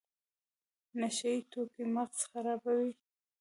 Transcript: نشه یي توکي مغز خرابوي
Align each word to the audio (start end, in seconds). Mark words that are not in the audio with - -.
نشه 0.99 1.29
یي 1.33 1.41
توکي 1.51 1.83
مغز 1.95 2.19
خرابوي 2.29 2.91